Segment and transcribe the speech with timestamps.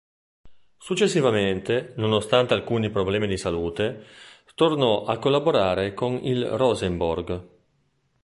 [0.79, 4.03] Successivamente, nonostante alcuni problemi di salute,
[4.55, 7.47] tornò a collaborare con il Rosenborg.